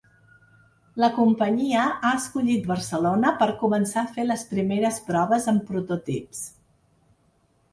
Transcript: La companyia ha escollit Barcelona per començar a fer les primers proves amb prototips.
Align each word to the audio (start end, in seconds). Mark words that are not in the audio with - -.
La 1.01 1.09
companyia 1.17 1.83
ha 2.09 2.13
escollit 2.21 2.65
Barcelona 2.71 3.33
per 3.43 3.49
començar 3.59 4.05
a 4.05 4.11
fer 4.17 4.25
les 4.31 4.47
primers 4.55 4.99
proves 5.11 5.47
amb 5.53 5.69
prototips. 5.71 6.43